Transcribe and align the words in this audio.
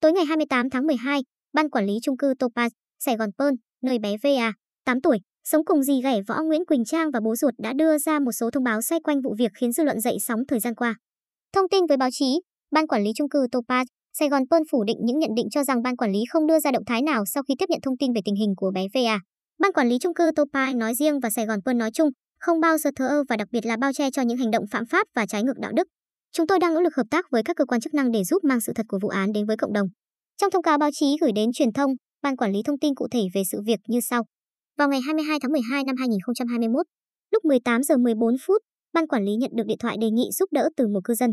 Tối 0.00 0.12
ngày 0.12 0.24
28 0.24 0.70
tháng 0.70 0.86
12, 0.86 1.22
Ban 1.52 1.70
Quản 1.70 1.86
lý 1.86 1.92
Trung 2.02 2.16
cư 2.16 2.34
Topaz, 2.38 2.70
Sài 3.04 3.16
Gòn 3.16 3.30
Pearl, 3.38 3.54
nơi 3.82 3.98
bé 3.98 4.16
VA, 4.22 4.52
8 4.84 5.00
tuổi, 5.00 5.18
sống 5.44 5.64
cùng 5.64 5.82
dì 5.82 6.00
ghẻ 6.02 6.20
Võ 6.28 6.42
Nguyễn 6.42 6.64
Quỳnh 6.64 6.84
Trang 6.84 7.10
và 7.10 7.20
bố 7.24 7.36
ruột 7.36 7.54
đã 7.58 7.72
đưa 7.72 7.98
ra 7.98 8.18
một 8.18 8.32
số 8.32 8.50
thông 8.50 8.64
báo 8.64 8.82
xoay 8.82 9.00
quanh 9.00 9.20
vụ 9.20 9.34
việc 9.38 9.52
khiến 9.54 9.72
dư 9.72 9.84
luận 9.84 10.00
dậy 10.00 10.16
sóng 10.20 10.40
thời 10.48 10.60
gian 10.60 10.74
qua. 10.74 10.94
Thông 11.52 11.68
tin 11.68 11.86
với 11.86 11.96
báo 11.96 12.08
chí, 12.12 12.40
Ban 12.70 12.86
Quản 12.86 13.02
lý 13.02 13.10
Trung 13.16 13.28
cư 13.28 13.46
Topaz, 13.52 13.84
Sài 14.18 14.28
Gòn 14.28 14.42
Pearl 14.50 14.62
phủ 14.70 14.84
định 14.84 14.96
những 15.00 15.18
nhận 15.18 15.30
định 15.36 15.46
cho 15.50 15.64
rằng 15.64 15.82
Ban 15.82 15.96
Quản 15.96 16.12
lý 16.12 16.20
không 16.30 16.46
đưa 16.46 16.60
ra 16.60 16.70
động 16.70 16.84
thái 16.86 17.02
nào 17.02 17.24
sau 17.26 17.42
khi 17.42 17.54
tiếp 17.58 17.66
nhận 17.68 17.80
thông 17.82 17.98
tin 17.98 18.12
về 18.12 18.20
tình 18.24 18.34
hình 18.34 18.54
của 18.56 18.70
bé 18.74 18.86
VA. 18.94 19.18
Ban 19.58 19.72
Quản 19.72 19.88
lý 19.88 19.98
Trung 19.98 20.14
cư 20.14 20.30
Topaz 20.30 20.78
nói 20.78 20.94
riêng 20.94 21.20
và 21.20 21.30
Sài 21.30 21.46
Gòn 21.46 21.58
Pearl 21.64 21.78
nói 21.78 21.90
chung 21.94 22.10
không 22.38 22.60
bao 22.60 22.78
giờ 22.78 22.90
thờ 22.96 23.08
ơ 23.08 23.24
và 23.28 23.36
đặc 23.36 23.48
biệt 23.50 23.66
là 23.66 23.76
bao 23.76 23.92
che 23.92 24.10
cho 24.10 24.22
những 24.22 24.38
hành 24.38 24.50
động 24.50 24.64
phạm 24.70 24.86
pháp 24.86 25.06
và 25.14 25.26
trái 25.26 25.42
ngược 25.42 25.58
đạo 25.58 25.72
đức. 25.74 25.88
Chúng 26.32 26.46
tôi 26.46 26.58
đang 26.58 26.74
nỗ 26.74 26.80
lực 26.80 26.96
hợp 26.96 27.06
tác 27.10 27.24
với 27.30 27.42
các 27.44 27.56
cơ 27.56 27.64
quan 27.64 27.80
chức 27.80 27.94
năng 27.94 28.10
để 28.10 28.24
giúp 28.24 28.44
mang 28.44 28.60
sự 28.60 28.72
thật 28.76 28.86
của 28.88 28.98
vụ 29.02 29.08
án 29.08 29.32
đến 29.32 29.46
với 29.46 29.56
cộng 29.56 29.72
đồng. 29.72 29.88
Trong 30.36 30.50
thông 30.50 30.62
cáo 30.62 30.78
báo 30.78 30.90
chí 30.92 31.16
gửi 31.20 31.32
đến 31.34 31.52
truyền 31.52 31.72
thông, 31.72 31.90
Ban 32.22 32.36
quản 32.36 32.52
lý 32.52 32.62
thông 32.64 32.78
tin 32.78 32.94
cụ 32.94 33.06
thể 33.10 33.20
về 33.34 33.42
sự 33.52 33.58
việc 33.66 33.80
như 33.88 34.00
sau. 34.00 34.22
Vào 34.78 34.88
ngày 34.88 35.00
22 35.00 35.38
tháng 35.42 35.52
12 35.52 35.84
năm 35.84 35.96
2021, 35.96 36.86
lúc 37.30 37.44
18 37.44 37.82
giờ 37.82 37.96
14 37.96 38.34
phút, 38.46 38.62
Ban 38.92 39.06
quản 39.06 39.24
lý 39.24 39.32
nhận 39.36 39.50
được 39.54 39.64
điện 39.66 39.78
thoại 39.80 39.96
đề 40.00 40.10
nghị 40.10 40.28
giúp 40.32 40.48
đỡ 40.52 40.68
từ 40.76 40.88
một 40.88 41.00
cư 41.04 41.14
dân. 41.14 41.30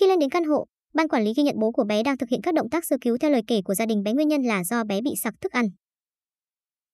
Khi 0.00 0.06
lên 0.06 0.18
đến 0.18 0.30
căn 0.30 0.44
hộ, 0.44 0.66
Ban 0.94 1.08
quản 1.08 1.24
lý 1.24 1.32
ghi 1.36 1.42
nhận 1.42 1.58
bố 1.60 1.72
của 1.72 1.84
bé 1.84 2.02
đang 2.02 2.18
thực 2.18 2.28
hiện 2.28 2.40
các 2.42 2.54
động 2.54 2.70
tác 2.70 2.84
sơ 2.84 2.96
cứu 3.00 3.16
theo 3.20 3.30
lời 3.30 3.42
kể 3.46 3.60
của 3.64 3.74
gia 3.74 3.86
đình 3.86 4.02
bé 4.02 4.12
nguyên 4.12 4.28
nhân 4.28 4.42
là 4.42 4.64
do 4.64 4.84
bé 4.84 5.00
bị 5.00 5.10
sặc 5.22 5.34
thức 5.40 5.52
ăn. 5.52 5.66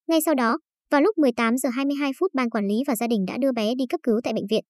Ngay 0.09 0.20
sau 0.25 0.34
đó, 0.34 0.59
vào 0.91 1.01
lúc 1.01 1.19
18 1.19 1.56
giờ 1.56 1.69
22 1.69 2.11
phút 2.20 2.34
ban 2.34 2.51
quản 2.51 2.67
lý 2.67 2.75
và 2.87 2.97
gia 2.97 3.06
đình 3.06 3.25
đã 3.27 3.37
đưa 3.41 3.53
bé 3.53 3.75
đi 3.75 3.84
cấp 3.89 4.01
cứu 4.03 4.20
tại 4.25 4.33
bệnh 4.33 4.47
viện. 4.51 4.64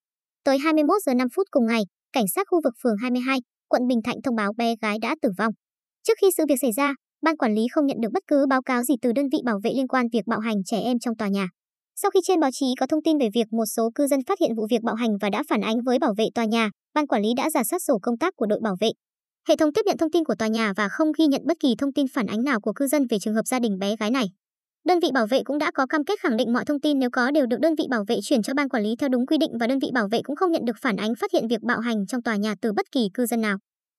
Tới 0.45 0.59
21 0.59 0.97
giờ 1.07 1.15
5 1.15 1.29
phút 1.35 1.47
cùng 1.51 1.67
ngày, 1.67 1.83
cảnh 2.13 2.25
sát 2.35 2.47
khu 2.51 2.61
vực 2.65 2.75
phường 2.83 2.97
22, 2.97 3.39
quận 3.69 3.87
Bình 3.89 4.03
Thạnh 4.05 4.17
thông 4.25 4.37
báo 4.37 4.53
bé 4.57 4.75
gái 4.83 4.99
đã 5.03 5.15
tử 5.23 5.31
vong. 5.39 5.53
Trước 6.07 6.13
khi 6.21 6.27
sự 6.37 6.45
việc 6.49 6.55
xảy 6.63 6.73
ra, 6.73 6.95
ban 7.23 7.37
quản 7.37 7.55
lý 7.55 7.63
không 7.73 7.87
nhận 7.87 7.97
được 8.01 8.09
bất 8.13 8.23
cứ 8.27 8.47
báo 8.47 8.63
cáo 8.63 8.83
gì 8.83 8.95
từ 9.03 9.13
đơn 9.13 9.27
vị 9.33 9.39
bảo 9.45 9.61
vệ 9.65 9.71
liên 9.75 9.89
quan 9.89 10.07
việc 10.13 10.27
bạo 10.27 10.41
hành 10.41 10.57
trẻ 10.65 10.81
em 10.81 10.99
trong 10.99 11.17
tòa 11.17 11.29
nhà. 11.29 11.49
Sau 11.97 12.11
khi 12.11 12.21
trên 12.27 12.41
báo 12.41 12.51
chí 12.53 12.67
có 12.81 12.87
thông 12.87 13.03
tin 13.03 13.19
về 13.19 13.29
việc 13.35 13.53
một 13.53 13.65
số 13.77 13.91
cư 13.95 14.07
dân 14.07 14.21
phát 14.29 14.39
hiện 14.41 14.51
vụ 14.57 14.67
việc 14.71 14.83
bạo 14.83 14.95
hành 14.95 15.11
và 15.21 15.31
đã 15.31 15.43
phản 15.49 15.61
ánh 15.61 15.77
với 15.87 15.99
bảo 15.99 16.15
vệ 16.19 16.25
tòa 16.35 16.45
nhà, 16.45 16.71
ban 16.95 17.07
quản 17.07 17.23
lý 17.23 17.29
đã 17.37 17.51
giả 17.51 17.65
soát 17.65 17.79
sổ 17.79 17.99
công 18.03 18.19
tác 18.19 18.37
của 18.37 18.47
đội 18.47 18.61
bảo 18.63 18.77
vệ. 18.81 18.89
Hệ 19.49 19.57
thống 19.57 19.73
tiếp 19.73 19.83
nhận 19.87 19.97
thông 19.97 20.11
tin 20.11 20.25
của 20.25 20.35
tòa 20.39 20.49
nhà 20.49 20.73
và 20.77 20.89
không 20.89 21.13
ghi 21.19 21.27
nhận 21.27 21.43
bất 21.47 21.57
kỳ 21.61 21.75
thông 21.79 21.93
tin 21.93 22.07
phản 22.15 22.27
ánh 22.27 22.45
nào 22.45 22.61
của 22.61 22.73
cư 22.73 22.87
dân 22.87 23.07
về 23.11 23.19
trường 23.19 23.35
hợp 23.35 23.47
gia 23.47 23.59
đình 23.59 23.79
bé 23.79 23.97
gái 23.97 24.11
này. 24.11 24.27
Đơn 24.87 25.01
vị 25.01 25.09
bảo 25.15 25.27
vệ 25.27 25.43
cũng 25.45 25.59
đã 25.59 25.71
có 25.75 25.87
cam 25.87 26.05
kết 26.05 26.21
khẳng 26.21 26.37
định 26.37 26.53
mọi 26.53 26.65
thông 26.65 26.81
tin 26.81 26.99
nếu 26.99 27.11
có 27.11 27.31
đều 27.31 27.47
được 27.47 27.61
đơn 27.61 27.75
vị 27.75 27.85
bảo 27.91 28.05
vệ 28.09 28.17
chuyển 28.23 28.43
cho 28.43 28.55
ban 28.55 28.69
quản 28.69 28.83
lý 28.83 28.97
theo 28.99 29.09
đúng 29.09 29.27
quy 29.27 29.39
định 29.39 29.51
và 29.61 29.67
đơn 29.67 29.79
vị 29.79 29.89
bảo 29.95 30.09
vệ 30.11 30.21
cũng 30.25 30.37
không 30.37 30.53
nhận 30.53 30.65
được 30.65 30.77
phản 30.81 30.97
ánh 30.97 31.15
phát 31.15 31.33
hiện 31.33 31.49
việc 31.49 31.61
bạo 31.63 31.81
hành 31.81 32.07
trong 32.07 32.23
tòa 32.23 32.37
nhà 32.37 32.55
từ 32.61 32.73
bất 32.73 32.93
kỳ 32.93 33.09
cư 33.15 33.27
dân 33.27 33.41
nào. 33.41 33.59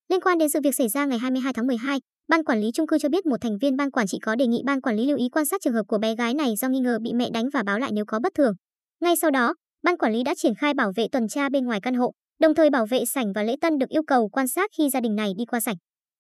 Liên 0.09 0.22
quan 0.22 0.38
đến 0.38 0.50
sự 0.50 0.59
việc 0.64 0.76
xảy 0.76 0.89
ra 0.89 1.06
ngày 1.06 1.20
22 1.20 1.54
tháng 1.54 1.67
12, 1.67 2.00
ban 2.28 2.44
quản 2.44 2.61
lý 2.61 2.72
chung 2.73 2.88
cư 2.88 2.98
cho 2.98 3.09
biết 3.09 3.26
một 3.26 3.38
thành 3.42 3.58
viên 3.61 3.76
ban 3.76 3.92
quản 3.92 4.08
trị 4.08 4.17
có 4.22 4.36
đề 4.36 4.48
nghị 4.48 4.61
ban 4.66 4.81
quản 4.81 4.95
lý 4.95 5.06
lưu 5.06 5.17
ý 5.17 5.30
quan 5.30 5.45
sát 5.45 5.61
trường 5.61 5.73
hợp 5.73 5.84
của 5.88 5.98
bé 5.98 6.16
gái 6.16 6.34
này 6.34 6.54
do 6.56 6.70
nghi 6.70 6.80
ngờ 6.80 6.98
bị 7.02 7.14
mẹ 7.14 7.30
đánh 7.34 7.50
và 7.54 7.64
báo 7.64 7.80
lại 7.80 7.92
nếu 7.94 8.06
có 8.08 8.20
bất 8.20 8.34
thường. 8.36 8.54
Ngay 9.02 9.16
sau 9.22 9.31
đó, 9.31 9.54
ban 9.84 9.98
quản 9.98 10.14
lý 10.14 10.23
đã 10.23 10.34
triển 10.38 10.56
khai 10.56 10.73
bảo 10.73 10.92
vệ 10.95 11.08
tuần 11.11 11.28
tra 11.28 11.50
bên 11.50 11.66
ngoài 11.66 11.80
căn 11.81 11.94
hộ, 11.94 12.11
đồng 12.39 12.56
thời 12.56 12.70
bảo 12.70 12.86
vệ 12.86 13.06
sảnh 13.06 13.34
và 13.34 13.44
lễ 13.44 13.56
tân 13.61 13.78
được 13.78 13.89
yêu 13.89 14.04
cầu 14.08 14.30
quan 14.30 14.48
sát 14.48 14.70
khi 14.78 14.89
gia 14.89 15.00
đình 15.00 15.16
này 15.16 15.34
đi 15.38 15.45
qua 15.45 15.59
sảnh. 15.59 15.76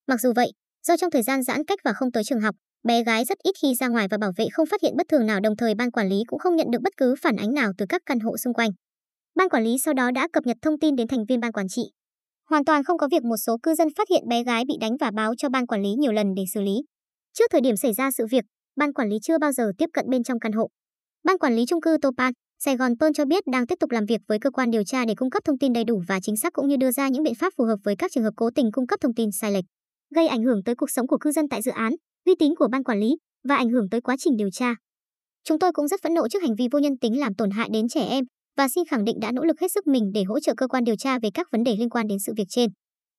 Mặc 0.07 0.19
dù 0.21 0.33
vậy, 0.35 0.51
do 0.87 0.97
trong 0.97 1.11
thời 1.11 1.23
gian 1.23 1.43
giãn 1.43 1.65
cách 1.65 1.79
và 1.83 1.93
không 1.93 2.11
tới 2.11 2.23
trường 2.23 2.41
học, 2.41 2.55
Bé 2.83 3.03
gái 3.03 3.25
rất 3.25 3.37
ít 3.43 3.51
khi 3.61 3.75
ra 3.75 3.87
ngoài 3.87 4.07
và 4.11 4.17
bảo 4.17 4.31
vệ 4.37 4.45
không 4.51 4.65
phát 4.65 4.81
hiện 4.81 4.93
bất 4.97 5.07
thường 5.09 5.25
nào 5.25 5.39
đồng 5.39 5.55
thời 5.57 5.75
ban 5.75 5.91
quản 5.91 6.09
lý 6.09 6.23
cũng 6.27 6.39
không 6.39 6.55
nhận 6.55 6.67
được 6.71 6.79
bất 6.81 6.97
cứ 6.97 7.15
phản 7.21 7.35
ánh 7.35 7.53
nào 7.53 7.71
từ 7.77 7.85
các 7.89 8.01
căn 8.05 8.19
hộ 8.19 8.37
xung 8.37 8.53
quanh. 8.53 8.69
Ban 9.35 9.49
quản 9.49 9.63
lý 9.63 9.77
sau 9.85 9.93
đó 9.93 10.11
đã 10.11 10.27
cập 10.33 10.45
nhật 10.45 10.57
thông 10.61 10.79
tin 10.79 10.95
đến 10.95 11.07
thành 11.07 11.25
viên 11.29 11.39
ban 11.39 11.51
quản 11.51 11.67
trị. 11.67 11.81
Hoàn 12.49 12.65
toàn 12.65 12.83
không 12.83 12.97
có 12.97 13.07
việc 13.11 13.23
một 13.23 13.37
số 13.37 13.57
cư 13.63 13.75
dân 13.75 13.87
phát 13.97 14.09
hiện 14.09 14.27
bé 14.29 14.43
gái 14.43 14.63
bị 14.67 14.73
đánh 14.81 14.97
và 14.99 15.11
báo 15.11 15.33
cho 15.37 15.49
ban 15.49 15.67
quản 15.67 15.81
lý 15.81 15.89
nhiều 15.99 16.11
lần 16.11 16.27
để 16.35 16.43
xử 16.53 16.61
lý. 16.61 16.73
Trước 17.33 17.45
thời 17.51 17.61
điểm 17.61 17.77
xảy 17.77 17.93
ra 17.93 18.11
sự 18.11 18.25
việc, 18.31 18.45
ban 18.75 18.93
quản 18.93 19.09
lý 19.09 19.15
chưa 19.21 19.37
bao 19.37 19.51
giờ 19.51 19.71
tiếp 19.77 19.89
cận 19.93 20.05
bên 20.09 20.23
trong 20.23 20.39
căn 20.39 20.51
hộ. 20.51 20.67
Ban 21.23 21.37
quản 21.37 21.55
lý 21.55 21.65
chung 21.65 21.81
cư 21.81 21.97
Topan, 22.01 22.33
Sài 22.59 22.77
Gòn 22.77 22.91
Pearl 22.99 23.11
cho 23.15 23.25
biết 23.25 23.43
đang 23.51 23.67
tiếp 23.67 23.75
tục 23.79 23.91
làm 23.91 24.05
việc 24.05 24.21
với 24.27 24.39
cơ 24.39 24.51
quan 24.51 24.71
điều 24.71 24.83
tra 24.83 25.05
để 25.05 25.13
cung 25.15 25.29
cấp 25.29 25.43
thông 25.45 25.57
tin 25.57 25.73
đầy 25.73 25.83
đủ 25.83 26.01
và 26.07 26.19
chính 26.19 26.37
xác 26.37 26.53
cũng 26.53 26.67
như 26.67 26.77
đưa 26.77 26.91
ra 26.91 27.07
những 27.09 27.23
biện 27.23 27.35
pháp 27.35 27.53
phù 27.57 27.63
hợp 27.63 27.77
với 27.83 27.95
các 27.95 28.11
trường 28.11 28.23
hợp 28.23 28.33
cố 28.35 28.49
tình 28.55 28.71
cung 28.71 28.87
cấp 28.87 28.99
thông 29.01 29.13
tin 29.15 29.29
sai 29.31 29.51
lệch, 29.51 29.65
gây 30.15 30.27
ảnh 30.27 30.43
hưởng 30.43 30.63
tới 30.63 30.75
cuộc 30.75 30.89
sống 30.89 31.07
của 31.07 31.17
cư 31.17 31.31
dân 31.31 31.49
tại 31.49 31.61
dự 31.61 31.71
án 31.71 31.93
uy 32.25 32.35
tín 32.39 32.55
của 32.55 32.67
ban 32.71 32.83
quản 32.83 32.99
lý 32.99 33.17
và 33.47 33.55
ảnh 33.55 33.69
hưởng 33.69 33.89
tới 33.89 34.01
quá 34.01 34.15
trình 34.19 34.37
điều 34.37 34.49
tra. 34.51 34.75
Chúng 35.43 35.59
tôi 35.59 35.71
cũng 35.71 35.87
rất 35.87 35.99
phẫn 36.03 36.13
nộ 36.13 36.27
trước 36.27 36.41
hành 36.41 36.55
vi 36.57 36.67
vô 36.71 36.79
nhân 36.79 36.97
tính 37.01 37.19
làm 37.19 37.35
tổn 37.35 37.51
hại 37.51 37.69
đến 37.73 37.87
trẻ 37.87 38.05
em 38.05 38.23
và 38.57 38.67
xin 38.67 38.83
khẳng 38.85 39.03
định 39.03 39.19
đã 39.21 39.31
nỗ 39.31 39.43
lực 39.43 39.59
hết 39.59 39.71
sức 39.71 39.87
mình 39.87 40.11
để 40.13 40.23
hỗ 40.23 40.39
trợ 40.39 40.53
cơ 40.57 40.67
quan 40.67 40.83
điều 40.83 40.95
tra 40.95 41.19
về 41.19 41.29
các 41.33 41.47
vấn 41.51 41.63
đề 41.63 41.75
liên 41.75 41.89
quan 41.89 42.07
đến 42.07 42.17
sự 42.19 42.33
việc 42.37 42.47
trên. 42.49 42.69